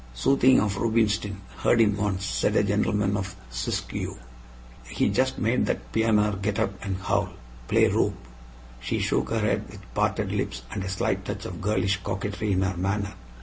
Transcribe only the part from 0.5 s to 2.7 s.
of Rubinstein. Heard him once," said a